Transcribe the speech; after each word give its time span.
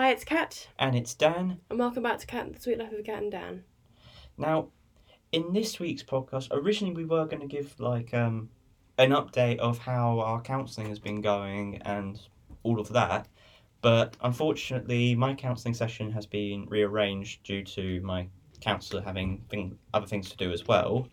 Hi, 0.00 0.12
it's 0.12 0.24
Cat, 0.24 0.66
And 0.78 0.96
it's 0.96 1.12
Dan. 1.12 1.60
and 1.68 1.78
welcome 1.78 2.02
back 2.02 2.20
to 2.20 2.26
Cat 2.26 2.54
the 2.54 2.58
Suite 2.58 2.78
Life 2.78 2.90
of 2.90 3.04
Cat 3.04 3.22
and 3.22 3.30
Dan. 3.30 3.64
Now, 4.38 4.68
in 5.30 5.52
this 5.52 5.78
week's 5.78 6.02
podcast, 6.02 6.48
originally 6.52 6.94
we 6.94 7.04
were 7.04 7.26
going 7.26 7.42
to 7.42 7.46
give 7.46 7.78
like 7.78 8.14
um, 8.14 8.48
an 8.96 9.10
update 9.10 9.58
of 9.58 9.76
how 9.76 10.20
our 10.20 10.40
counselling 10.40 10.88
has 10.88 10.98
been 10.98 11.20
going 11.20 11.82
and 11.82 12.18
all 12.62 12.80
of 12.80 12.88
that. 12.94 13.28
But 13.82 14.16
unfortunately, 14.22 15.14
my 15.14 15.34
counselling 15.34 15.74
session 15.74 16.10
has 16.12 16.24
been 16.24 16.64
rearranged 16.70 17.42
due 17.42 17.62
to 17.64 18.00
my 18.00 18.26
counsellor 18.62 19.02
having 19.02 19.44
thing, 19.50 19.76
other 19.92 20.06
things 20.06 20.30
to 20.30 20.36
do 20.38 20.50
as 20.50 20.66
well. 20.66 21.08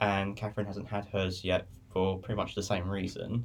And 0.00 0.36
Catherine 0.36 0.68
hasn't 0.68 0.86
had 0.86 1.06
hers 1.06 1.42
yet 1.42 1.66
for 1.92 2.20
pretty 2.20 2.36
much 2.36 2.54
the 2.54 2.62
same 2.62 2.88
reason. 2.88 3.44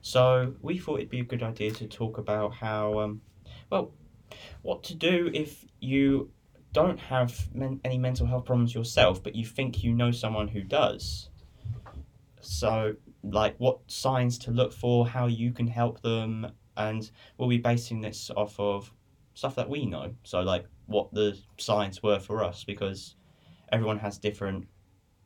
So 0.00 0.54
we 0.62 0.78
thought 0.78 1.00
it'd 1.00 1.10
be 1.10 1.18
a 1.18 1.24
good 1.24 1.42
idea 1.42 1.72
to 1.72 1.88
talk 1.88 2.18
about 2.18 2.54
how, 2.54 3.00
um, 3.00 3.20
well, 3.68 3.90
what 4.62 4.82
to 4.84 4.94
do 4.94 5.30
if 5.32 5.64
you 5.80 6.30
don't 6.72 6.98
have 6.98 7.54
men- 7.54 7.80
any 7.84 7.98
mental 7.98 8.26
health 8.26 8.44
problems 8.44 8.74
yourself, 8.74 9.22
but 9.22 9.34
you 9.34 9.44
think 9.44 9.84
you 9.84 9.92
know 9.92 10.10
someone 10.10 10.48
who 10.48 10.62
does. 10.62 11.28
So, 12.40 12.96
like, 13.22 13.56
what 13.58 13.78
signs 13.86 14.38
to 14.40 14.50
look 14.50 14.72
for, 14.72 15.06
how 15.06 15.26
you 15.26 15.52
can 15.52 15.66
help 15.66 16.00
them, 16.02 16.50
and 16.76 17.08
we'll 17.36 17.48
be 17.48 17.58
basing 17.58 18.00
this 18.00 18.30
off 18.36 18.58
of 18.58 18.92
stuff 19.34 19.54
that 19.56 19.68
we 19.68 19.86
know. 19.86 20.14
So, 20.24 20.40
like, 20.40 20.66
what 20.86 21.12
the 21.12 21.38
signs 21.58 22.02
were 22.02 22.18
for 22.18 22.42
us, 22.42 22.64
because 22.64 23.16
everyone 23.70 23.98
has 23.98 24.18
different 24.18 24.66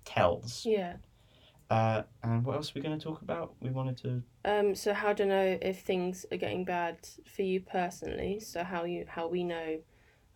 tells. 0.04 0.66
Yeah. 0.66 0.96
Uh, 1.68 2.02
and 2.22 2.44
what 2.44 2.56
else 2.56 2.70
are 2.70 2.72
we 2.76 2.80
going 2.80 2.96
to 2.96 3.04
talk 3.04 3.22
about? 3.22 3.54
We 3.60 3.70
wanted 3.70 3.96
to. 3.98 4.22
Um. 4.44 4.74
So 4.74 4.94
how 4.94 5.12
to 5.12 5.26
know 5.26 5.58
if 5.60 5.80
things 5.80 6.24
are 6.30 6.36
getting 6.36 6.64
bad 6.64 6.98
for 7.34 7.42
you 7.42 7.60
personally? 7.60 8.40
So 8.40 8.62
how 8.62 8.84
you 8.84 9.04
how 9.08 9.26
we 9.28 9.42
know, 9.42 9.78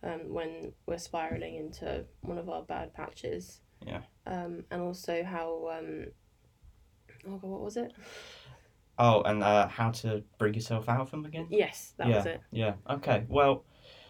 um, 0.03 0.33
when 0.33 0.73
we're 0.85 0.97
spiraling 0.97 1.55
into 1.55 2.05
one 2.21 2.37
of 2.37 2.49
our 2.49 2.63
bad 2.63 2.93
patches. 2.93 3.61
Yeah. 3.85 4.01
Um. 4.27 4.65
And 4.71 4.81
also 4.81 5.23
how 5.23 5.69
um. 5.77 6.07
Oh 7.27 7.37
God, 7.37 7.49
what 7.49 7.61
was 7.61 7.77
it? 7.77 7.93
Oh, 8.97 9.21
and 9.23 9.41
uh, 9.41 9.67
how 9.67 9.91
to 9.91 10.23
bring 10.37 10.53
yourself 10.53 10.89
out 10.89 10.99
of 10.99 11.11
them 11.11 11.25
again? 11.25 11.47
Yes, 11.49 11.93
that 11.97 12.07
was 12.07 12.25
it. 12.25 12.41
Yeah. 12.51 12.73
Okay. 12.89 13.25
Well, 13.29 13.63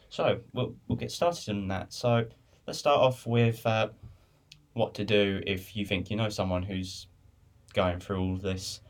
so 0.09 0.42
we'll 0.53 0.76
we'll 0.88 0.98
get 0.98 1.12
started 1.12 1.50
on 1.50 1.68
that. 1.70 1.94
So 1.94 2.26
let's 2.68 2.80
start 2.80 3.00
off 3.00 3.26
with 3.28 3.66
uh, 3.66 3.90
what 4.74 4.94
to 4.96 5.06
do 5.06 5.42
if 5.46 5.76
you 5.76 5.86
think 5.86 6.09
you 6.09 6.18
know 6.18 6.30
someone 6.30 6.64
who's 6.64 7.08
going 7.74 8.00
through 8.00 8.20
all 8.22 8.34
of 8.36 8.42
this. 8.42 8.82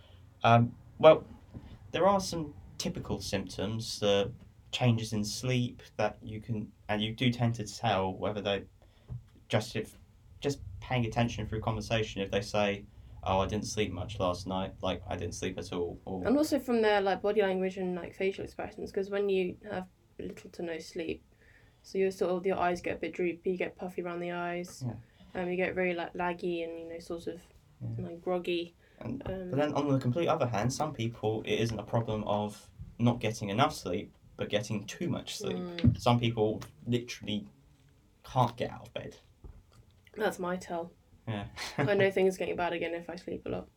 Um, 0.43 0.71
well, 0.99 1.23
there 1.91 2.07
are 2.07 2.19
some 2.19 2.53
typical 2.77 3.19
symptoms, 3.21 3.99
the 3.99 4.31
changes 4.71 5.13
in 5.13 5.23
sleep 5.23 5.81
that 5.97 6.17
you 6.23 6.39
can, 6.39 6.67
and 6.89 7.01
you 7.01 7.13
do 7.13 7.31
tend 7.31 7.55
to 7.55 7.65
tell 7.65 8.13
whether 8.13 8.41
they 8.41 8.63
just 9.49 9.75
if 9.75 9.97
just 10.39 10.59
paying 10.79 11.05
attention 11.05 11.45
through 11.45 11.61
conversation 11.61 12.21
if 12.21 12.31
they 12.31 12.41
say. 12.41 12.85
Oh, 13.23 13.41
I 13.41 13.45
didn't 13.45 13.67
sleep 13.67 13.91
much 13.91 14.19
last 14.19 14.47
night. 14.47 14.73
Like 14.81 15.03
I 15.07 15.15
didn't 15.15 15.35
sleep 15.35 15.59
at 15.59 15.71
all. 15.73 15.99
Or 16.05 16.25
And 16.25 16.35
also 16.35 16.57
from 16.57 16.81
their 16.81 17.01
like 17.01 17.21
body 17.21 17.43
language 17.43 17.77
and 17.77 17.95
like 17.95 18.15
facial 18.15 18.43
expressions, 18.43 18.89
because 18.91 19.11
when 19.11 19.29
you 19.29 19.55
have 19.71 19.85
little 20.17 20.49
to 20.49 20.63
no 20.63 20.79
sleep, 20.79 21.23
so 21.83 21.99
your 21.99 22.09
sort 22.09 22.31
of 22.31 22.45
your 22.47 22.57
eyes 22.57 22.81
get 22.81 22.95
a 22.95 22.99
bit 22.99 23.13
droopy, 23.13 23.51
you 23.51 23.57
get 23.57 23.75
puffy 23.75 24.01
around 24.01 24.21
the 24.21 24.31
eyes, 24.31 24.83
Yeah. 24.87 25.39
um, 25.39 25.49
you 25.51 25.55
get 25.55 25.75
very 25.75 25.93
like 25.93 26.13
laggy 26.15 26.63
and 26.63 26.79
you 26.79 26.89
know 26.89 26.97
sort 26.99 27.27
of 27.27 27.41
Yeah. 27.81 28.05
like 28.05 28.21
groggy. 28.21 28.75
And- 28.99 29.21
Um, 29.25 29.49
But 29.49 29.57
then, 29.57 29.73
on 29.73 29.87
the 29.87 29.99
complete 29.99 30.27
other 30.27 30.47
hand, 30.47 30.71
some 30.71 30.93
people 30.93 31.41
it 31.43 31.59
isn't 31.59 31.79
a 31.79 31.83
problem 31.83 32.23
of 32.25 32.69
not 32.99 33.19
getting 33.19 33.49
enough 33.49 33.73
sleep, 33.73 34.13
but 34.37 34.49
getting 34.49 34.85
too 34.85 35.09
much 35.09 35.37
sleep. 35.37 35.57
mm, 35.57 35.99
Some 35.99 36.19
people 36.19 36.61
literally 36.85 37.47
can't 38.23 38.55
get 38.57 38.69
out 38.71 38.87
of 38.87 38.93
bed. 38.93 39.17
that's 40.15 40.39
my 40.39 40.57
tell. 40.57 40.91
Yeah. 41.27 41.45
I 41.77 41.93
know 41.95 42.11
things 42.17 42.35
are 42.35 42.39
getting 42.39 42.55
bad 42.55 42.73
again 42.73 42.93
if 42.93 43.09
I 43.09 43.15
sleep 43.15 43.45
a 43.45 43.49
lot. 43.49 43.67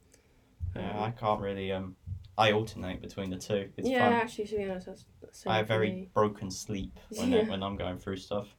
yeah, 0.75 0.91
Um, 0.91 1.03
I 1.04 1.10
can't 1.12 1.41
really. 1.41 1.70
Um, 1.72 1.97
I 2.37 2.50
alternate 2.53 3.00
between 3.00 3.31
the 3.31 3.37
two. 3.38 3.70
It's 3.76 3.88
yeah, 3.88 4.00
fun. 4.10 4.12
actually, 4.14 4.47
to 4.48 4.56
be 4.56 4.64
honest, 4.69 4.87
that's, 4.87 5.06
that's 5.22 5.47
I 5.47 5.59
have 5.59 5.69
very 5.69 5.91
me. 5.93 6.10
broken 6.12 6.50
sleep 6.50 6.98
when 7.16 7.31
Yeah. 7.31 7.48
when 7.48 7.62
I'm 7.62 7.76
going 7.76 7.98
through 7.98 8.16
stuff. 8.16 8.54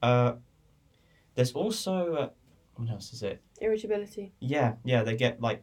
Uh, 0.00 0.36
there's 1.34 1.52
also 1.52 2.14
uh, 2.14 2.30
what 2.80 2.90
else 2.90 3.12
is 3.12 3.22
it? 3.22 3.42
irritability. 3.60 4.32
Yeah, 4.40 4.74
yeah, 4.84 5.02
they 5.02 5.16
get 5.16 5.40
like 5.40 5.62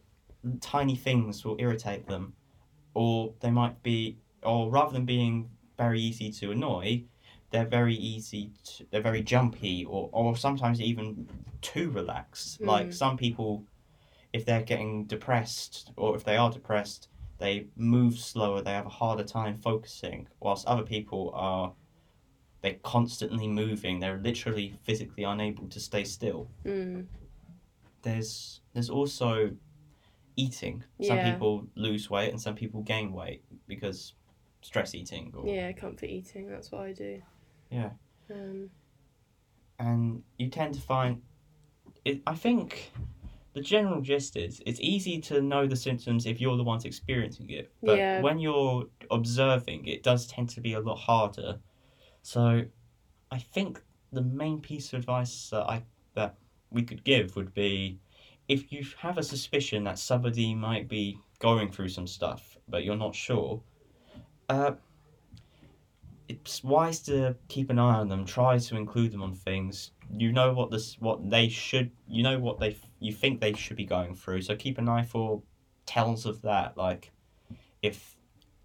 tiny 0.60 0.94
things 0.94 1.44
will 1.44 1.56
irritate 1.58 2.06
them, 2.06 2.34
or 2.94 3.34
they 3.40 3.50
might 3.50 3.82
be, 3.82 4.18
or 4.42 4.70
rather 4.70 4.92
than 4.92 5.04
being 5.04 5.50
very 5.76 6.00
easy 6.00 6.30
to 6.30 6.52
annoy, 6.52 7.04
they're 7.50 7.66
very 7.66 7.94
easy. 7.96 8.52
To, 8.64 8.86
they're 8.90 9.02
very 9.02 9.22
jumpy, 9.22 9.84
or 9.84 10.08
or 10.12 10.36
sometimes 10.36 10.80
even 10.80 11.28
too 11.60 11.90
relaxed. 11.90 12.60
Like 12.62 12.88
Mm. 12.88 12.94
some 12.94 13.16
people, 13.16 13.64
if 14.32 14.44
they're 14.44 14.62
getting 14.62 15.04
depressed, 15.06 15.90
or 15.96 16.14
if 16.14 16.22
they 16.22 16.36
are 16.36 16.50
depressed, 16.50 17.08
they 17.38 17.66
move 17.76 18.16
slower. 18.18 18.62
They 18.62 18.72
have 18.72 18.86
a 18.86 18.90
harder 18.90 19.24
time 19.24 19.56
focusing, 19.56 20.28
whilst 20.40 20.66
other 20.66 20.84
people 20.84 21.32
are. 21.34 21.72
They're 22.60 22.74
constantly 22.82 23.46
moving. 23.46 24.00
They're 24.00 24.18
literally 24.18 24.74
physically 24.82 25.22
unable 25.24 25.68
to 25.68 25.80
stay 25.80 26.04
still 26.04 26.50
Mm, 26.64 27.06
there's 28.02 28.60
there's 28.72 28.90
also 28.90 29.52
eating. 30.36 30.84
Some 31.02 31.18
Yeah. 31.18 31.32
people 31.32 31.66
lose 31.74 32.08
weight 32.10 32.30
and 32.30 32.40
some 32.40 32.54
people 32.54 32.82
gain 32.82 33.12
weight 33.12 33.42
because 33.66 34.14
stress 34.60 34.94
eating 34.94 35.32
or 35.36 35.46
yeah, 35.46 35.72
comfort 35.72 36.06
eating. 36.06 36.48
That's 36.48 36.70
what 36.72 36.82
I 36.82 36.92
do. 36.92 37.22
Yeah. 37.70 37.90
Um, 38.30 38.70
and 39.78 40.22
you 40.38 40.48
tend 40.48 40.74
to 40.74 40.80
find 40.80 41.22
it 42.04 42.22
I 42.26 42.34
think 42.34 42.92
the 43.54 43.60
general 43.60 44.00
gist 44.00 44.36
is 44.36 44.60
it's 44.66 44.80
easy 44.80 45.20
to 45.22 45.40
know 45.40 45.66
the 45.66 45.76
symptoms 45.76 46.26
if 46.26 46.40
you're 46.40 46.56
the 46.56 46.64
ones 46.64 46.84
experiencing 46.84 47.50
it. 47.50 47.72
But 47.82 47.98
Yeah. 47.98 48.20
when 48.20 48.38
you're 48.38 48.86
observing 49.10 49.86
it 49.86 50.02
does 50.02 50.26
tend 50.26 50.50
to 50.50 50.60
be 50.60 50.72
a 50.74 50.80
lot 50.80 50.96
harder. 50.98 51.60
So 52.28 52.62
I 53.30 53.38
think 53.38 53.80
the 54.12 54.20
main 54.20 54.60
piece 54.60 54.92
of 54.92 54.98
advice 54.98 55.48
that 55.48 55.62
I 55.62 55.82
that 56.12 56.34
we 56.70 56.82
could 56.82 57.02
give 57.02 57.36
would 57.36 57.54
be 57.54 58.00
if 58.48 58.70
you 58.70 58.84
have 58.98 59.16
a 59.16 59.22
suspicion 59.22 59.84
that 59.84 59.98
somebody 59.98 60.54
might 60.54 60.88
be 60.88 61.18
going 61.38 61.72
through 61.72 61.88
some 61.88 62.06
stuff 62.06 62.58
but 62.68 62.84
you're 62.84 62.96
not 62.96 63.14
sure, 63.14 63.62
uh, 64.50 64.72
it's 66.28 66.62
wise 66.62 67.00
to 67.04 67.34
keep 67.48 67.70
an 67.70 67.78
eye 67.78 67.94
on 67.94 68.08
them. 68.10 68.26
Try 68.26 68.58
to 68.58 68.76
include 68.76 69.12
them 69.12 69.22
on 69.22 69.34
things. 69.34 69.92
You 70.14 70.30
know 70.30 70.52
what 70.52 70.70
this 70.70 71.00
what 71.00 71.30
they 71.30 71.48
should. 71.48 71.90
You 72.08 72.22
know 72.24 72.38
what 72.38 72.60
they 72.60 72.76
you 73.00 73.14
think 73.14 73.40
they 73.40 73.54
should 73.54 73.78
be 73.78 73.86
going 73.86 74.14
through. 74.14 74.42
So 74.42 74.54
keep 74.54 74.76
an 74.76 74.86
eye 74.86 75.04
for 75.04 75.40
tells 75.86 76.26
of 76.26 76.42
that. 76.42 76.76
Like 76.76 77.10
if 77.80 78.17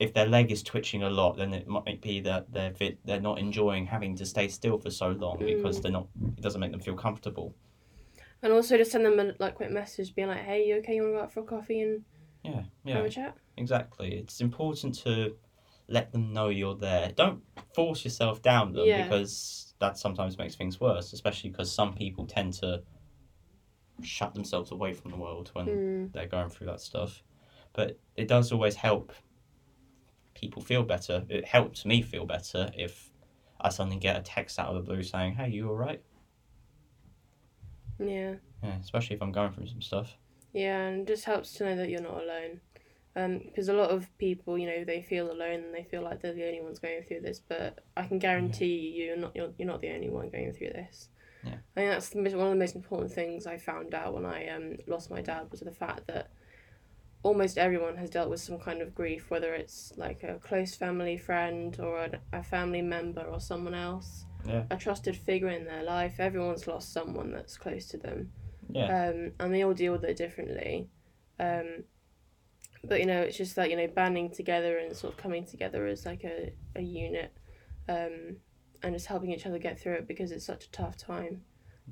if 0.04 0.14
their 0.14 0.26
leg 0.28 0.52
is 0.52 0.62
twitching 0.64 1.04
a 1.04 1.10
lot, 1.10 1.38
then 1.38 1.54
it 1.54 1.68
might 1.68 2.02
be 2.02 2.20
that 2.22 2.52
they're 2.52 2.74
fit, 2.74 3.00
they're 3.06 3.22
not 3.22 3.40
enjoying 3.40 3.86
having 3.86 4.16
to 4.18 4.26
stay 4.26 4.48
still 4.48 4.78
for 4.78 4.92
so 4.92 5.10
long 5.10 5.38
because 5.40 5.82
they're 5.82 5.92
not. 5.92 6.08
It 6.38 6.42
doesn't 6.42 6.60
make 6.62 6.72
them 6.72 6.82
feel 6.82 6.96
comfortable. 6.96 7.56
and 8.42 8.52
also 8.52 8.78
just 8.78 8.92
send 8.92 9.06
them 9.06 9.20
a 9.20 9.34
like 9.40 9.56
quick 9.56 9.72
message, 9.72 10.14
being 10.14 10.28
like, 10.28 10.44
"Hey, 10.44 10.66
you 10.68 10.76
okay? 10.78 10.96
You 10.96 11.04
want 11.04 11.14
to 11.14 11.18
go 11.18 11.24
out 11.24 11.34
for 11.34 11.40
a 11.40 11.44
coffee 11.44 11.82
and 11.82 12.04
Yeah, 12.44 12.64
have 12.98 13.06
a 13.06 13.10
chat?" 13.10 13.38
exactly. 13.58 14.14
It's 14.16 14.42
important 14.42 14.96
to 15.04 15.36
let 15.88 16.12
them 16.12 16.34
know 16.34 16.50
you're 16.50 16.76
there. 16.76 17.12
Don't 17.16 17.42
force 17.74 18.04
yourself 18.04 18.42
down 18.42 18.74
them 18.74 18.88
Yeah. 18.88 19.04
because 19.04 19.74
that 19.80 19.98
sometimes 19.98 20.38
makes 20.38 20.56
things 20.56 20.80
worse, 20.80 21.14
especially 21.14 21.50
because 21.50 21.72
some 21.72 21.94
people 21.94 22.26
tend 22.26 22.54
to 22.56 22.84
shut 24.02 24.34
themselves 24.34 24.72
away 24.72 24.94
from 24.94 25.12
the 25.12 25.18
world 25.18 25.50
when 25.54 25.68
Mm, 25.68 26.12
they're 26.14 26.28
going 26.28 26.50
through 26.50 26.68
that 26.68 26.82
stuff. 26.82 27.24
But 27.74 27.98
it 28.16 28.28
does 28.28 28.52
always 28.52 28.76
help 28.76 29.14
people 30.34 30.62
feel 30.62 30.84
better. 30.84 31.24
It 31.30 31.46
helps 31.46 31.86
me 31.86 32.02
feel 32.02 32.26
better 32.26 32.72
if 32.76 33.10
I 33.60 33.70
suddenly 33.70 34.00
get 34.00 34.18
a 34.18 34.22
text 34.22 34.60
out 34.60 34.68
of 34.68 34.76
the 34.76 34.82
blue 34.82 35.04
saying, 35.04 35.36
"Hey, 35.36 35.50
you 35.50 35.70
all 35.70 35.76
right?" 35.76 36.02
yeah. 38.00 38.36
Yeah, 38.62 38.78
especially 38.82 39.16
if 39.16 39.22
I'm 39.22 39.32
going 39.32 39.52
through 39.52 39.68
some 39.68 39.82
stuff. 39.82 40.18
Yeah, 40.54 40.84
and 40.84 41.02
it 41.02 41.08
just 41.08 41.26
helps 41.26 41.54
to 41.54 41.66
know 41.66 41.76
that 41.76 41.90
you're 41.90 42.02
not 42.02 42.22
alone. 42.24 42.62
Because 43.46 43.70
a 43.70 43.74
lot 43.74 43.92
of 43.92 44.08
people, 44.18 44.58
you 44.58 44.66
know, 44.66 44.84
they 44.84 45.02
feel 45.02 45.32
alone 45.32 45.64
and 45.66 45.74
they 45.74 45.84
feel 45.84 46.02
like 46.02 46.22
they're 46.22 46.34
the 46.34 46.48
only 46.48 46.62
ones 46.62 46.80
going 46.80 47.04
through 47.04 47.22
this. 47.22 47.40
But 47.48 47.84
I 47.96 48.08
can 48.08 48.18
guarantee 48.18 48.66
you, 48.96 49.06
you're 49.06 49.18
not 49.18 49.36
you're, 49.36 49.52
you're 49.58 49.68
not 49.68 49.82
the 49.82 49.92
only 49.92 50.10
one 50.10 50.30
going 50.30 50.52
through 50.54 50.70
this. 50.70 51.10
Yeah. 51.44 51.56
I 51.76 51.80
think 51.80 51.92
that's 51.92 52.10
the, 52.10 52.22
one 52.22 52.48
of 52.48 52.54
the 52.54 52.56
most 52.56 52.76
important 52.76 53.12
things 53.12 53.46
I 53.46 53.58
found 53.58 53.94
out 53.94 54.14
when 54.14 54.26
I 54.26 54.48
um 54.50 54.78
lost 54.88 55.12
my 55.12 55.22
dad 55.22 55.52
was 55.52 55.60
the 55.60 55.72
fact 55.72 56.08
that 56.08 56.32
almost 57.24 57.58
everyone 57.58 57.96
has 57.98 58.10
dealt 58.10 58.30
with 58.30 58.42
some 58.42 58.60
kind 58.60 58.82
of 58.82 58.94
grief, 58.94 59.30
whether 59.30 59.54
it's 59.54 59.94
like 59.98 60.24
a 60.24 60.36
close 60.36 60.76
family 60.76 61.18
friend 61.18 61.80
or 61.80 62.00
a, 62.06 62.20
a 62.34 62.44
family 62.44 62.82
member 62.82 63.22
or 63.22 63.40
someone 63.40 63.74
else, 63.74 64.26
Yeah. 64.46 64.66
a 64.70 64.78
trusted 64.78 65.16
figure 65.16 65.50
in 65.50 65.66
their 65.66 65.84
life. 65.84 66.20
Everyone's 66.20 66.68
lost 66.68 66.92
someone 66.94 67.32
that's 67.32 67.58
close 67.58 67.88
to 67.88 67.98
them 67.98 68.32
Yeah. 68.70 69.08
um, 69.10 69.32
and 69.40 69.54
they 69.54 69.64
all 69.64 69.74
deal 69.74 69.94
with 69.94 70.04
it 70.04 70.18
differently. 70.18 70.90
Um, 71.40 71.86
but 72.84 73.00
you 73.00 73.06
know, 73.06 73.22
it's 73.22 73.38
just 73.38 73.56
that 73.56 73.70
you 73.70 73.78
know, 73.78 73.88
banding 73.88 74.30
together 74.30 74.78
and 74.78 74.96
sort 74.96 75.14
of 75.14 75.18
coming 75.18 75.46
together 75.46 75.88
as 75.88 76.06
like 76.06 76.26
a, 76.26 76.52
a 76.76 76.82
unit, 76.82 77.32
um, 77.88 78.36
and 78.84 78.94
just 78.94 79.08
helping 79.08 79.32
each 79.32 79.46
other 79.46 79.58
get 79.58 79.80
through 79.80 79.94
it 79.94 80.08
because 80.08 80.32
it's 80.32 80.46
such 80.46 80.66
a 80.66 80.72
tough 80.72 80.98
time. 80.98 81.42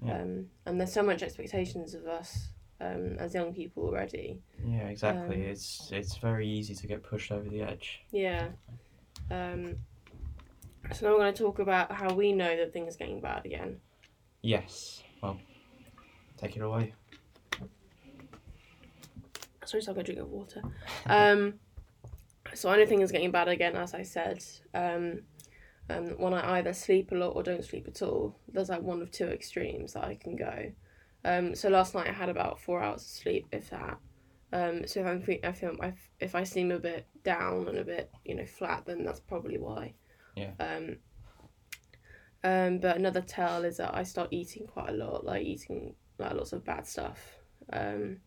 Yeah. 0.06 0.22
Um, 0.22 0.48
and 0.66 0.78
there's 0.80 0.92
so 0.94 1.04
much 1.04 1.24
expectations 1.24 1.94
of 1.94 2.06
us 2.06 2.50
um, 2.82 3.18
as 3.20 3.34
young 3.34 3.54
people 3.54 3.84
already. 3.84 4.40
Yeah, 4.66 4.88
exactly. 4.88 5.36
Um, 5.36 5.42
it's 5.42 5.90
it's 5.92 6.18
very 6.18 6.48
easy 6.48 6.74
to 6.76 6.88
get 6.88 7.04
pushed 7.04 7.32
over 7.32 7.48
the 7.48 7.62
edge. 7.62 8.02
Yeah. 8.12 8.48
Um, 9.30 9.78
so 10.92 11.06
now 11.06 11.14
we're 11.14 11.20
going 11.20 11.34
to 11.34 11.44
talk 11.44 11.60
about 11.60 11.92
how 11.92 12.14
we 12.14 12.34
know 12.34 12.58
that 12.58 12.74
things 12.74 12.96
are 12.96 12.98
getting 12.98 13.22
bad 13.22 13.46
again. 13.46 13.80
Yes. 14.42 15.04
Well, 15.22 15.38
take 16.38 16.58
it 16.58 16.64
away. 16.64 16.94
Sorry, 19.64 19.84
so 19.84 19.92
I'll 19.92 19.96
go 19.96 20.02
drink 20.02 20.20
of 20.20 20.30
water. 20.30 20.62
Um, 21.06 21.54
so 22.54 22.70
I 22.70 22.78
know 22.78 22.86
things 22.86 23.10
are 23.10 23.14
getting 23.14 23.32
bad 23.32 23.48
again, 23.48 23.76
as 23.76 23.94
I 23.94 24.02
said. 24.02 24.44
Um, 24.74 25.22
um, 25.90 26.08
when 26.18 26.34
I 26.34 26.58
either 26.58 26.74
sleep 26.74 27.12
a 27.12 27.16
lot 27.16 27.30
or 27.30 27.44
don't 27.44 27.64
sleep 27.64 27.88
at 27.88 28.02
all, 28.02 28.36
there's 28.52 28.70
like 28.70 28.82
one 28.82 29.02
of 29.02 29.12
two 29.12 29.28
extremes 29.28 29.94
that 29.94 30.04
I 30.04 30.16
can 30.16 30.36
go. 30.36 30.72
Um, 31.24 31.56
so 31.56 31.70
last 31.70 31.94
night 31.94 32.08
I 32.08 32.14
had 32.14 32.30
about 32.30 32.60
four 32.60 32.82
hours 32.82 33.02
of 33.02 33.08
sleep, 33.08 33.48
if 33.52 33.70
that. 33.70 33.98
Um, 34.54 34.86
so 34.86 35.02
if 35.02 35.08
I'm 35.08 35.22
fe- 35.22 35.40
I 35.44 35.52
feel 35.52 35.76
if 35.82 36.10
if 36.20 36.36
I 36.36 36.44
seem 36.44 36.72
a 36.72 36.80
bit 36.80 37.08
down 37.24 37.68
and 37.68 37.78
a 37.78 37.84
bit 37.84 38.12
you 38.26 38.36
know 38.36 38.46
flat, 38.46 38.86
then 38.86 39.04
that's 39.04 39.20
probably 39.20 39.58
why. 39.58 39.94
Yeah. 40.36 40.52
Um. 40.60 40.98
Um, 42.44 42.80
but 42.80 42.98
another 42.98 43.22
tell 43.22 43.64
is 43.66 43.78
that 43.78 43.96
I 43.96 44.04
start 44.04 44.30
eating 44.32 44.66
quite 44.66 44.90
a 44.90 44.94
lot, 44.94 45.26
like 45.26 45.44
eating 45.44 45.96
like 46.18 46.34
lots 46.34 46.54
of 46.54 46.66
bad 46.66 46.88
stuff. 46.88 47.20
Um, 47.72 48.18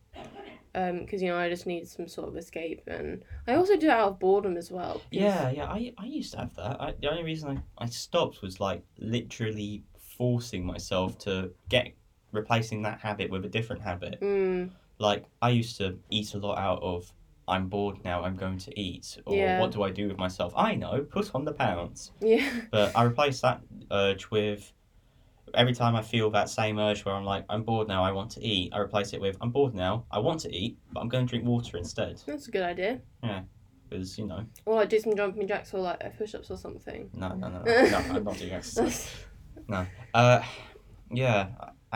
because 0.73 1.21
you 1.21 1.29
know 1.29 1.37
I 1.37 1.49
just 1.49 1.65
need 1.65 1.87
some 1.87 2.07
sort 2.07 2.29
of 2.29 2.37
escape, 2.37 2.81
and 2.87 3.23
I 3.47 3.55
also 3.55 3.77
do 3.77 3.87
it 3.87 3.91
out 3.91 4.09
of 4.09 4.19
boredom 4.19 4.57
as 4.57 4.71
well. 4.71 5.01
Yeah, 5.11 5.49
yeah. 5.49 5.65
I, 5.65 5.93
I 5.97 6.05
used 6.05 6.33
to 6.33 6.39
have 6.39 6.55
that. 6.55 6.81
I, 6.81 6.93
the 6.99 7.09
only 7.09 7.23
reason 7.23 7.61
I, 7.77 7.83
I 7.83 7.87
stopped 7.87 8.41
was 8.41 8.59
like 8.59 8.83
literally 8.97 9.83
forcing 10.17 10.65
myself 10.65 11.17
to 11.19 11.51
get 11.69 11.93
replacing 12.35 12.81
that 12.83 12.99
habit 12.99 13.29
with 13.31 13.45
a 13.45 13.49
different 13.49 13.81
habit. 13.81 14.19
Mm, 14.21 14.71
Like 14.99 15.25
I 15.41 15.49
used 15.49 15.77
to 15.77 15.97
eat 16.09 16.33
a 16.33 16.37
lot 16.37 16.57
out 16.57 16.81
of 16.83 17.11
I'm 17.47 17.67
bored 17.69 18.03
now. 18.03 18.23
I'm 18.23 18.35
going 18.35 18.57
to 18.59 18.79
eat. 18.79 19.17
Or 19.25 19.35
Yeah. 19.35 19.59
what 19.59 19.71
do 19.71 19.83
I 19.83 19.91
do 19.91 20.07
with 20.07 20.17
myself? 20.17 20.51
I 20.57 20.73
know. 20.75 21.01
Put 21.03 21.35
on 21.35 21.45
the 21.45 21.53
pounds. 21.53 22.11
yeah. 22.19 22.49
But 22.71 22.95
I 22.95 23.03
replaced 23.03 23.41
that 23.43 23.61
urge 23.91 24.31
with 24.31 24.71
every 25.53 25.73
time 25.73 25.95
I 25.95 26.01
feel 26.01 26.31
that 26.31 26.49
same 26.49 26.79
urge 26.79 27.05
where 27.05 27.13
I'm 27.13 27.23
like, 27.23 27.45
I'm 27.47 27.61
bored 27.63 27.87
now, 27.87 28.03
I 28.03 28.11
want 28.11 28.31
to 28.31 28.43
eat, 28.43 28.73
I 28.73 28.79
replace 28.79 29.13
it 29.13 29.21
with, 29.21 29.37
I'm 29.41 29.51
bored 29.51 29.75
now, 29.75 30.05
I 30.11 30.17
want 30.19 30.39
to 30.41 30.53
eat, 30.53 30.77
but 30.91 30.99
I'm 31.01 31.07
going 31.07 31.25
to 31.27 31.29
drink 31.29 31.45
water 31.45 31.77
instead. 31.77 32.19
That's 32.25 32.47
a 32.47 32.51
good 32.51 32.63
idea. 32.63 32.99
Yeah. 33.23 33.41
Because, 33.87 34.17
you 34.17 34.25
know, 34.25 34.43
Or 34.65 34.75
like 34.77 34.89
do 34.89 34.99
some 34.99 35.15
jumping 35.15 35.47
jacks 35.47 35.71
or 35.73 35.81
like 35.81 36.17
push 36.17 36.33
ups 36.33 36.49
or 36.49 36.57
something. 36.57 37.11
no, 37.13 37.27
no, 37.35 37.47
no, 37.49 37.61
no, 37.61 37.89
no 37.91 37.97
I'm 37.97 38.23
not 38.23 38.37
doing 38.39 38.53
exercise. 38.53 39.13
No. 39.67 39.85
Uh, 40.13 40.41
yeah, 41.11 41.47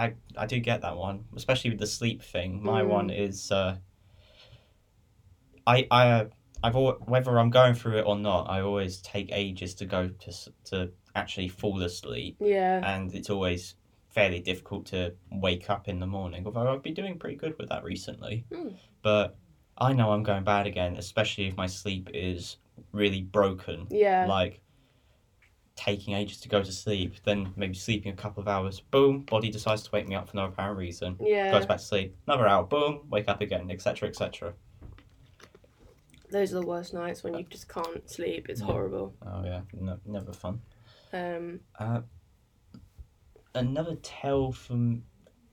I, 0.03 0.13
I 0.37 0.45
do 0.45 0.59
get 0.59 0.81
that 0.81 0.95
one, 0.97 1.25
especially 1.35 1.71
with 1.71 1.79
the 1.79 1.87
sleep 1.87 2.21
thing. 2.23 2.63
My 2.63 2.81
Mm. 2.83 2.87
one 2.87 3.09
is, 3.09 3.51
uh, 3.51 3.77
I, 5.67 5.87
I, 5.91 6.25
I've 6.63 6.75
al- 6.75 6.99
whether 7.05 7.37
I'm 7.37 7.49
going 7.49 7.73
through 7.73 7.97
it 7.99 8.05
or 8.05 8.17
not, 8.17 8.49
I 8.49 8.61
always 8.61 9.01
take 9.01 9.29
ages 9.31 9.75
to 9.75 9.85
go 9.85 10.07
to 10.09 10.31
to 10.65 10.91
actually 11.15 11.47
fall 11.49 11.81
asleep. 11.81 12.37
yeah. 12.39 12.81
and 12.95 13.13
it's 13.13 13.29
always 13.29 13.75
fairly 14.09 14.39
difficult 14.39 14.85
to 14.87 15.13
wake 15.31 15.69
up 15.69 15.87
in 15.87 15.99
the 15.99 16.07
morning. 16.07 16.43
Although 16.45 16.71
I've 16.73 16.81
been 16.83 16.93
doing 16.93 17.19
pretty 17.19 17.35
good 17.35 17.55
with 17.59 17.69
that 17.69 17.83
recently, 17.83 18.45
Mm. 18.51 18.75
but 19.01 19.37
I 19.77 19.93
know 19.93 20.11
I'm 20.11 20.23
going 20.23 20.43
bad 20.43 20.67
again, 20.67 20.97
especially 20.97 21.47
if 21.47 21.55
my 21.57 21.67
sleep 21.67 22.09
is 22.13 22.57
really 22.91 23.21
broken. 23.21 23.87
Yeah. 23.91 24.25
Like 24.27 24.61
taking 25.79 26.13
ages 26.13 26.41
to 26.41 26.49
go 26.49 26.61
to 26.61 26.71
sleep, 26.73 27.15
then 27.23 27.53
maybe 27.55 27.73
sleeping 27.73 28.11
a 28.11 28.15
couple 28.15 28.41
of 28.41 28.47
hours, 28.49 28.81
boom, 28.81 29.21
body 29.21 29.49
decides 29.49 29.81
to 29.83 29.89
wake 29.93 30.07
me 30.09 30.15
up 30.15 30.27
for 30.29 30.35
no 30.35 30.45
apparent 30.45 30.77
reason. 30.77 31.15
yeah. 31.21 31.51
Goes 31.51 31.65
back 31.65 31.77
to 31.77 31.83
sleep, 31.83 32.15
another 32.27 32.47
hour, 32.47 32.63
boom, 32.63 33.07
wake 33.09 33.29
up 33.29 33.39
again, 33.39 33.71
etc., 33.71 34.09
etc. 34.09 34.53
Those 36.31 36.51
are 36.53 36.59
the 36.59 36.65
worst 36.67 36.93
nights 36.93 37.23
when 37.23 37.33
you 37.33 37.45
just 37.49 37.69
can't 37.69 38.07
sleep. 38.09 38.47
It's 38.49 38.59
Yeah. 38.59 38.67
horrible. 38.67 39.15
Oh 39.25 39.43
yeah, 39.45 39.61
no, 39.73 39.97
never 40.05 40.33
fun. 40.33 40.61
Um. 41.13 41.61
Uh, 41.79 42.01
another 43.55 43.95
tell 44.03 44.51
from, 44.51 45.03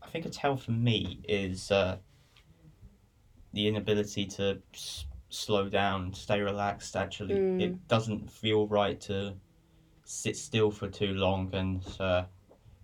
I 0.02 0.08
think 0.08 0.26
a 0.26 0.28
tell 0.28 0.56
for 0.56 0.72
me 0.72 1.20
is 1.28 1.70
uh, 1.70 1.98
the 3.52 3.68
inability 3.68 4.26
to 4.26 4.60
s- 4.74 5.06
slow 5.30 5.68
down, 5.68 6.12
stay 6.14 6.40
relaxed. 6.40 6.94
Actually, 6.96 7.36
Mm. 7.36 7.60
it 7.62 7.88
doesn't 7.88 8.30
feel 8.30 8.66
right 8.66 9.00
to 9.02 9.34
sit 10.06 10.36
still 10.36 10.70
for 10.70 10.88
too 10.88 11.12
long, 11.12 11.54
and 11.54 11.82
uh, 12.00 12.24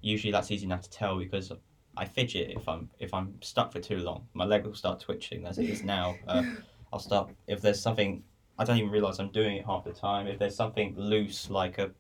usually 0.01 0.33
that's 0.33 0.51
easy 0.51 0.67
enough 0.67 0.83
to 0.83 0.91
tell 0.91 1.19
because 1.19 1.53
I 1.97 2.05
fidget 2.05 2.51
if 2.51 2.69
I'm 2.69 2.91
if 2.99 3.15
I'm 3.15 3.41
stuck 3.41 3.73
for 3.73 3.81
too 3.81 3.99
long. 3.99 4.27
My 4.35 4.45
leg 4.45 4.65
will 4.65 4.75
start 4.75 5.01
twitching 5.01 5.47
as 5.47 5.59
it 5.59 5.71
is 5.71 5.83
now. 5.83 6.17
Uh, 6.29 6.45
I'll 6.93 6.99
start 6.99 7.31
if 7.47 7.63
there's 7.63 7.81
something 7.81 8.23
I 8.59 8.65
don't 8.65 8.77
even 8.77 8.91
realize 8.91 9.19
I'm 9.19 9.31
doing 9.31 9.57
it 9.57 9.65
half 9.65 9.85
the 9.85 9.93
time. 9.93 10.27
If 10.27 10.39
there's 10.39 10.55
something 10.55 10.95
loose 10.97 11.49
like 11.49 11.79
a 11.79 11.91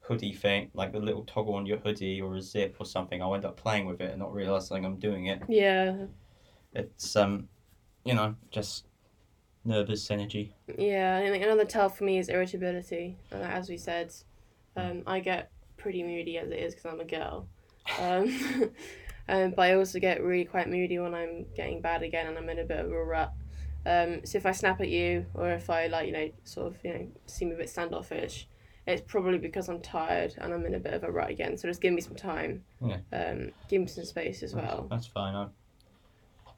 hoodie 0.00 0.32
thing, 0.32 0.70
like 0.74 0.94
a 0.94 0.98
little 0.98 1.24
toggle 1.24 1.54
on 1.54 1.66
your 1.66 1.78
hoodie 1.78 2.20
or 2.20 2.36
a 2.36 2.42
zip 2.42 2.76
or 2.78 2.86
something, 2.86 3.20
I'll 3.20 3.34
end 3.34 3.44
up 3.44 3.56
playing 3.56 3.86
with 3.86 4.00
it 4.00 4.10
and 4.10 4.18
not 4.20 4.32
realizing 4.32 4.84
I'm 4.84 4.96
doing 4.96 5.26
it. 5.26 5.42
Yeah. 5.48 6.06
It's 6.72 7.16
um, 7.16 7.48
you 8.04 8.14
know, 8.14 8.36
just 8.50 8.86
nervous 9.64 10.10
energy. 10.10 10.54
Yeah. 10.78 11.20
Think 11.20 11.42
another 11.42 11.64
tell 11.64 11.88
for 11.88 12.04
me 12.04 12.18
is 12.18 12.28
irritability. 12.28 13.18
Uh, 13.32 13.36
as 13.36 13.68
we 13.68 13.76
said, 13.76 14.14
um, 14.78 15.02
I 15.06 15.20
get 15.20 15.50
pretty 15.76 16.02
moody 16.02 16.38
as 16.38 16.50
it 16.50 16.58
is 16.58 16.74
because 16.74 16.92
I'm 16.92 17.00
a 17.00 17.04
girl. 17.04 17.48
Um, 17.98 18.70
um, 19.28 19.50
but 19.52 19.62
I 19.62 19.74
also 19.74 19.98
get 19.98 20.22
really 20.22 20.44
quite 20.44 20.68
moody 20.68 20.98
when 20.98 21.14
I'm 21.14 21.46
getting 21.56 21.80
bad 21.80 22.02
again 22.02 22.26
and 22.26 22.38
I'm 22.38 22.48
in 22.48 22.58
a 22.58 22.64
bit 22.64 22.80
of 22.80 22.90
a 22.90 23.04
rut. 23.04 23.32
Um, 23.86 24.24
so 24.24 24.36
if 24.38 24.44
I 24.44 24.52
snap 24.52 24.80
at 24.80 24.88
you 24.88 25.24
or 25.34 25.50
if 25.50 25.70
I 25.70 25.86
like 25.86 26.06
you 26.06 26.12
know 26.12 26.30
sort 26.44 26.66
of 26.66 26.76
you 26.84 26.92
know 26.92 27.06
seem 27.26 27.52
a 27.52 27.54
bit 27.54 27.70
standoffish, 27.70 28.46
it's 28.86 29.02
probably 29.06 29.38
because 29.38 29.68
I'm 29.68 29.80
tired 29.80 30.34
and 30.38 30.52
I'm 30.52 30.66
in 30.66 30.74
a 30.74 30.80
bit 30.80 30.94
of 30.94 31.04
a 31.04 31.10
rut 31.10 31.30
again. 31.30 31.56
So 31.56 31.68
just 31.68 31.80
give 31.80 31.94
me 31.94 32.00
some 32.00 32.14
time. 32.14 32.64
Yeah. 32.84 32.98
Um, 33.12 33.50
give 33.68 33.80
me 33.80 33.86
some 33.86 34.04
space 34.04 34.42
as 34.42 34.54
well. 34.54 34.86
That's 34.90 35.06
fine. 35.06 35.34
I, 35.34 35.46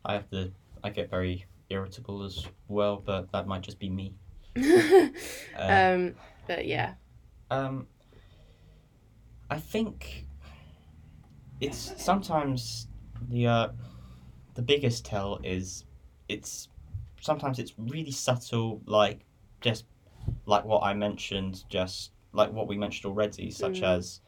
I 0.04 0.14
have 0.14 0.30
to. 0.30 0.52
I 0.82 0.90
get 0.90 1.10
very 1.10 1.44
irritable 1.68 2.22
as 2.24 2.46
well, 2.68 3.02
but 3.04 3.30
that 3.32 3.46
might 3.46 3.62
just 3.62 3.78
be 3.78 3.90
me. 3.90 4.14
Uh, 5.58 5.94
um, 5.94 6.14
but 6.46 6.66
yeah. 6.66 6.94
Um, 7.50 7.86
I 9.50 9.58
think 9.58 10.26
it's 11.60 11.92
sometimes 12.02 12.86
the 13.28 13.46
uh, 13.46 13.68
the 14.54 14.62
biggest 14.62 15.04
tell 15.04 15.40
is 15.42 15.84
it's 16.28 16.68
sometimes 17.20 17.58
it's 17.58 17.74
really 17.76 18.12
subtle, 18.12 18.80
like 18.86 19.26
just 19.60 19.84
like 20.46 20.64
what 20.64 20.82
I 20.82 20.94
mentioned, 20.94 21.64
just 21.68 22.12
like 22.32 22.52
what 22.52 22.68
we 22.68 22.76
mentioned 22.76 23.10
already, 23.10 23.50
such 23.50 23.80
Mm. 23.80 23.96
as 23.96 24.20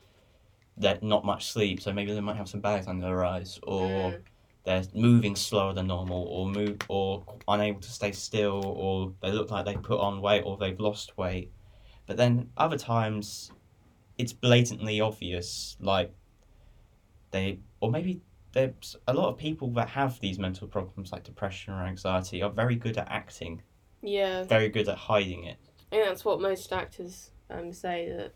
that 0.76 1.02
not 1.02 1.24
much 1.24 1.46
sleep, 1.46 1.80
so 1.80 1.92
maybe 1.92 2.12
they 2.12 2.20
might 2.20 2.36
have 2.36 2.48
some 2.48 2.60
bags 2.60 2.88
under 2.88 3.06
their 3.06 3.24
eyes, 3.24 3.60
or 3.62 4.10
Mm. 4.10 4.22
they're 4.64 4.84
moving 4.94 5.36
slower 5.36 5.72
than 5.72 5.86
normal, 5.86 6.24
or 6.24 6.48
move 6.48 6.78
or 6.88 7.24
unable 7.46 7.80
to 7.80 7.90
stay 7.90 8.10
still, 8.12 8.64
or 8.64 9.12
they 9.20 9.30
look 9.30 9.50
like 9.50 9.64
they 9.64 9.76
put 9.76 10.00
on 10.00 10.20
weight 10.20 10.42
or 10.44 10.56
they've 10.56 10.80
lost 10.80 11.16
weight. 11.16 11.52
But 12.06 12.16
then 12.16 12.50
other 12.56 12.78
times, 12.78 13.52
it's 14.22 14.32
blatantly 14.32 15.00
obvious, 15.00 15.76
like 15.80 16.14
they 17.32 17.58
or 17.80 17.90
maybe 17.90 18.20
there's 18.52 18.94
a 19.08 19.12
lot 19.12 19.28
of 19.30 19.36
people 19.36 19.68
that 19.72 19.88
have 19.88 20.20
these 20.20 20.38
mental 20.38 20.68
problems 20.68 21.10
like 21.10 21.24
depression 21.24 21.74
or 21.74 21.82
anxiety 21.84 22.40
are 22.40 22.50
very 22.50 22.76
good 22.76 22.96
at 22.98 23.08
acting, 23.10 23.62
Yeah. 24.00 24.44
very 24.44 24.68
good 24.68 24.88
at 24.88 24.96
hiding 24.96 25.44
it. 25.44 25.56
I 25.90 25.96
think 25.96 26.06
that's 26.06 26.24
what 26.24 26.40
most 26.40 26.72
actors 26.72 27.32
um, 27.50 27.72
say 27.72 28.12
that 28.16 28.34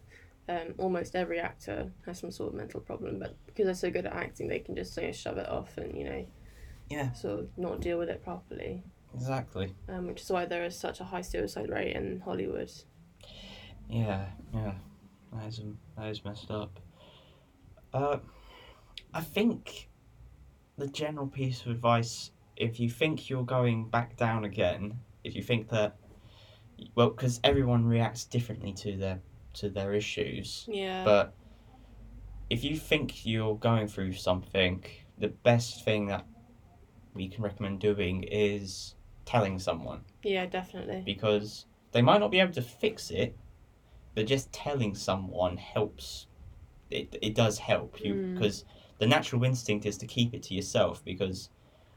um, 0.49 0.75
almost 0.79 1.15
every 1.15 1.39
actor 1.39 1.93
has 2.05 2.19
some 2.19 2.33
sort 2.33 2.51
of 2.53 2.57
mental 2.57 2.81
problem, 2.81 3.21
but 3.21 3.37
because 3.47 3.67
they're 3.67 3.75
so 3.75 3.91
good 3.91 4.07
at 4.07 4.13
acting, 4.13 4.49
they 4.49 4.59
can 4.59 4.75
just 4.75 4.97
you 4.97 5.05
know, 5.05 5.13
shove 5.13 5.39
it 5.39 5.49
off 5.49 5.77
and 5.79 5.97
you 5.97 6.05
know, 6.05 6.27
Yeah. 6.91 7.13
sort 7.13 7.41
of 7.41 7.49
not 7.57 7.81
deal 7.81 7.99
with 7.99 8.09
it 8.09 8.25
properly. 8.25 8.83
Exactly. 9.15 9.75
Um, 9.89 10.09
which 10.09 10.23
is 10.23 10.31
why 10.31 10.47
there 10.47 10.65
is 10.65 10.77
such 10.77 10.99
a 11.01 11.05
high 11.05 11.23
suicide 11.23 11.69
rate 11.71 11.95
in 11.95 12.21
Hollywood. 12.25 12.73
Yeah, 13.89 14.27
yeah, 14.53 14.73
that 15.39 15.49
is 15.49 15.61
that 15.97 16.09
is 16.09 16.25
messed 16.25 16.51
up. 16.51 16.79
Uh, 17.93 18.19
I 19.15 19.21
think 19.21 19.89
the 20.77 20.89
general 20.89 21.27
piece 21.27 21.63
of 21.63 21.69
advice, 21.69 22.31
if 22.57 22.79
you 22.81 22.91
think 22.91 23.31
you're 23.31 23.45
going 23.45 23.89
back 23.89 24.17
down 24.17 24.45
again, 24.45 24.99
if 25.25 25.35
you 25.35 25.43
think 25.43 25.69
that, 25.71 25.97
well, 26.95 27.11
because 27.11 27.41
everyone 27.43 27.87
reacts 27.87 28.25
differently 28.25 28.73
to 28.75 28.97
their 28.97 29.21
to 29.55 29.71
their 29.71 29.95
issues, 29.95 30.67
Yeah. 30.69 31.03
but 31.05 31.35
if 32.51 32.63
you 32.63 32.77
think 32.77 33.25
you're 33.25 33.57
going 33.57 33.89
through 33.89 34.13
something, 34.13 34.85
the 35.19 35.29
best 35.29 35.85
thing 35.85 36.07
that 36.09 36.27
we 37.15 37.29
can 37.29 37.43
recommend 37.43 37.81
doing 37.81 38.25
is 38.25 38.95
telling 39.25 39.59
someone 39.59 40.03
yeah, 40.23 40.45
definitely. 40.47 41.03
because 41.07 41.65
they 41.93 42.03
might 42.03 42.19
not 42.19 42.31
be 42.31 42.39
able 42.39 42.53
to 42.53 42.63
fix 42.63 43.11
it, 43.11 43.35
but 44.17 44.27
just 44.27 44.53
telling 44.53 44.97
someone 44.97 45.57
helps. 45.57 46.27
It 46.91 47.17
it 47.23 47.35
does 47.35 47.59
help 47.59 48.01
you 48.05 48.15
Mm. 48.15 48.35
because 48.35 48.65
the 48.99 49.07
natural 49.07 49.45
instinct 49.45 49.87
is 49.87 49.97
to 49.99 50.07
keep 50.07 50.35
it 50.35 50.43
to 50.45 50.55
yourself 50.55 51.05
because 51.05 51.51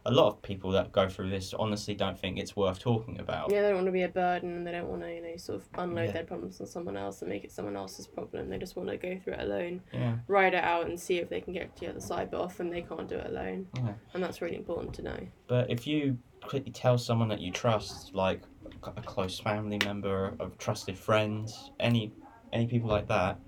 a 0.06 0.12
lot 0.12 0.28
of 0.28 0.42
people 0.42 0.72
that 0.72 0.92
go 0.92 1.08
through 1.10 1.30
this 1.30 1.54
honestly 1.54 1.94
don't 1.94 2.18
think 2.18 2.38
it's 2.38 2.56
worth 2.56 2.80
talking 2.80 3.20
about. 3.20 3.52
Yeah, 3.52 3.62
they 3.62 3.68
don't 3.68 3.76
want 3.76 3.86
to 3.88 3.92
be 3.92 4.04
a 4.04 4.10
burden 4.10 4.50
and 4.56 4.66
they 4.66 4.72
don't 4.72 4.88
want 4.88 5.02
to, 5.02 5.14
you 5.14 5.22
know, 5.22 5.36
sort 5.38 5.58
of 5.62 5.68
unload 5.78 6.06
Yeah. 6.08 6.12
their 6.14 6.24
problems 6.24 6.60
on 6.62 6.68
someone 6.68 6.98
else 6.98 7.22
and 7.22 7.30
make 7.30 7.44
it 7.44 7.52
someone 7.52 7.76
else's 7.76 8.08
problem. 8.08 8.50
They 8.50 8.58
just 8.58 8.76
want 8.78 8.90
to 8.90 8.98
go 8.98 9.18
through 9.20 9.34
it 9.34 9.42
alone, 9.42 9.82
Yeah. 9.94 10.18
ride 10.28 10.54
it 10.56 10.64
out 10.64 10.88
and 10.88 11.00
see 11.00 11.18
if 11.20 11.30
they 11.30 11.42
can 11.42 11.54
get 11.54 11.76
to 11.76 11.82
the 11.82 11.90
other 11.92 12.00
side, 12.02 12.32
but 12.32 12.40
often 12.42 12.70
they 12.70 12.82
can't 12.82 13.08
do 13.08 13.18
it 13.18 13.28
alone. 13.28 13.68
Yeah. 13.76 13.94
And 14.14 14.24
that's 14.24 14.42
really 14.42 14.56
important 14.56 14.94
to 14.96 15.02
know. 15.04 15.20
But 15.48 15.70
if 15.70 15.86
you 15.86 16.18
quickly 16.42 16.72
tell 16.72 16.98
someone 16.98 17.28
that 17.28 17.42
you 17.42 17.52
trust, 17.52 18.16
like 18.16 18.42
a 18.84 19.02
close 19.02 19.40
family 19.40 19.80
member, 19.80 20.36
of 20.40 20.58
trusted 20.58 20.98
friends, 20.98 21.72
any 21.80 22.14
any 22.52 22.68
people 22.68 22.90
like 22.90 23.08
that, 23.08 23.40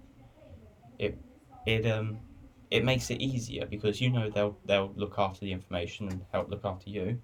it 0.99 1.17
it 1.65 1.85
um 1.85 2.21
it 2.69 2.83
makes 2.85 3.09
it 3.09 3.21
easier 3.21 3.65
because 3.65 3.99
you 4.01 4.09
know 4.09 4.29
they'll 4.29 4.57
they'll 4.65 4.93
look 4.95 5.15
after 5.17 5.41
the 5.41 5.51
information 5.51 6.07
and 6.07 6.25
help 6.31 6.49
look 6.49 6.63
after 6.65 6.89
you. 6.89 7.21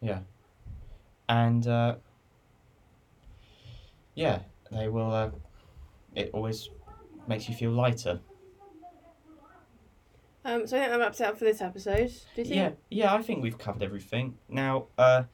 Yeah. 0.00 0.20
And 1.28 1.66
uh, 1.66 1.96
yeah, 4.14 4.42
they 4.70 4.88
will. 4.88 5.12
Uh, 5.12 5.30
it 6.14 6.30
always 6.32 6.70
makes 7.26 7.48
you 7.48 7.54
feel 7.54 7.72
lighter. 7.72 8.20
Um, 10.44 10.66
so 10.66 10.76
I 10.76 10.80
think 10.80 10.92
that 10.92 10.98
wraps 10.98 11.20
it 11.20 11.24
up 11.26 11.38
for 11.38 11.44
this 11.44 11.60
episode. 11.60 12.08
Do 12.34 12.42
you 12.42 12.44
think? 12.44 12.48
Yeah, 12.56 12.70
yeah, 12.90 13.14
I 13.14 13.22
think 13.22 13.42
we've 13.42 13.58
covered 13.58 13.82
everything. 13.82 14.36
Now, 14.48 14.86
uh, 14.98 15.24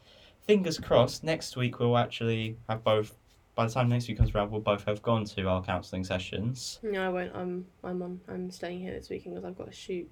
fingers 0.47 0.79
crossed, 0.79 1.25
next 1.25 1.57
week 1.57 1.79
we'll 1.79 1.97
actually 1.97 2.57
have 2.69 2.85
both. 2.85 3.17
By 3.55 3.67
the 3.67 3.73
time 3.73 3.89
next 3.89 4.07
week 4.07 4.19
comes 4.19 4.33
around, 4.35 4.51
we'll 4.53 4.61
both 4.61 4.85
have 4.85 5.03
gone 5.03 5.25
to 5.25 5.49
our 5.49 5.63
counselling 5.63 6.05
sessions. 6.05 6.79
No, 6.83 7.05
I 7.05 7.09
won't. 7.09 7.35
I'm 7.35 7.67
I'm 7.83 8.03
on. 8.03 8.21
I'm 8.29 8.51
staying 8.51 8.81
here 8.81 8.93
this 8.93 9.09
weekend 9.11 9.35
because 9.35 9.45
I've 9.49 9.59
got 9.59 9.69
a 9.69 9.73
shoot. 9.73 10.09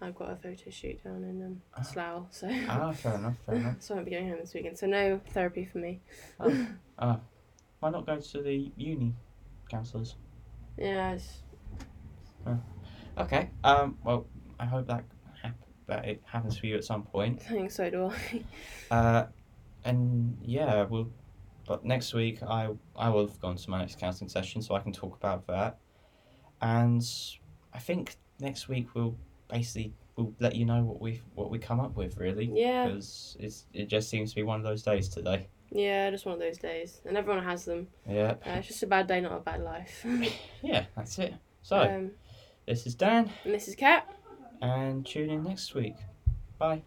I've 0.00 0.14
got 0.14 0.30
a 0.30 0.36
photo 0.36 0.68
shoot 0.70 1.02
down 1.02 1.24
in 1.24 1.42
um, 1.42 1.62
Ah. 1.74 1.80
Slough, 1.82 2.26
so 2.30 2.48
Ah, 2.68 2.92
fair 2.92 3.14
enough, 3.14 3.36
fair 3.46 3.54
enough. 3.54 3.76
so 3.80 3.94
I 3.94 3.96
won't 3.96 4.04
be 4.04 4.10
going 4.12 4.28
home 4.28 4.38
this 4.40 4.52
weekend. 4.52 4.76
So 4.78 4.86
no 4.86 5.20
therapy 5.30 5.64
for 5.64 5.78
me. 5.78 6.00
Ah, 6.98 7.18
why 7.80 7.90
not 7.90 8.04
go 8.06 8.20
to 8.20 8.42
the 8.42 8.70
uni 8.76 9.14
counsellors? 9.70 10.16
Yeah, 10.76 11.12
it's, 11.12 11.40
Okay. 13.18 13.50
Um. 13.64 13.98
Well, 14.04 14.26
I 14.58 14.66
hope 14.66 14.86
that 14.88 15.04
hap- 15.42 15.58
that 15.86 16.04
it 16.06 16.22
happens 16.24 16.58
for 16.58 16.66
you 16.66 16.76
at 16.76 16.84
some 16.84 17.02
point. 17.02 17.42
I 17.48 17.52
think 17.52 17.70
so 17.70 17.90
do 17.90 18.10
I. 18.90 18.94
Uh, 18.94 19.26
and 19.84 20.36
yeah, 20.42 20.84
we'll. 20.84 21.10
But 21.66 21.84
next 21.84 22.14
week, 22.14 22.42
I 22.42 22.68
I 22.94 23.08
will 23.08 23.26
have 23.26 23.40
gone 23.40 23.56
to 23.56 23.70
my 23.70 23.78
next 23.78 23.98
counselling 23.98 24.28
session, 24.28 24.62
so 24.62 24.74
I 24.74 24.80
can 24.80 24.92
talk 24.92 25.16
about 25.16 25.46
that. 25.48 25.78
And 26.60 27.04
I 27.72 27.78
think 27.78 28.16
next 28.40 28.68
week 28.68 28.94
we'll 28.94 29.16
basically 29.48 29.92
we'll 30.16 30.34
let 30.40 30.54
you 30.54 30.64
know 30.64 30.82
what 30.84 31.00
we 31.00 31.20
what 31.34 31.50
we 31.50 31.58
come 31.58 31.80
up 31.80 31.96
with 31.96 32.16
really. 32.18 32.50
Yeah. 32.52 32.86
Because 32.86 33.36
it's 33.40 33.66
it 33.72 33.88
just 33.88 34.08
seems 34.08 34.30
to 34.30 34.36
be 34.36 34.42
one 34.42 34.58
of 34.58 34.64
those 34.64 34.82
days 34.82 35.08
today. 35.08 35.48
Yeah, 35.70 36.10
just 36.10 36.24
one 36.24 36.34
of 36.34 36.40
those 36.40 36.58
days, 36.58 37.00
and 37.04 37.16
everyone 37.16 37.42
has 37.42 37.64
them. 37.64 37.88
Yeah. 38.08 38.34
Uh, 38.46 38.50
it's 38.50 38.68
just 38.68 38.84
a 38.84 38.86
bad 38.86 39.08
day, 39.08 39.20
not 39.20 39.32
a 39.32 39.40
bad 39.40 39.62
life. 39.62 40.06
Yeah, 40.62 40.84
that's 40.96 41.18
it. 41.18 41.34
So 41.62 41.78
um, 41.78 42.12
this 42.66 42.86
is 42.86 42.94
Dan, 42.94 43.30
and 43.44 43.54
this 43.54 43.68
is 43.68 43.74
Cat. 43.74 44.06
and 44.60 45.04
tune 45.06 45.30
in 45.30 45.44
next 45.44 45.74
week. 45.74 45.96
Bye. 46.58 46.82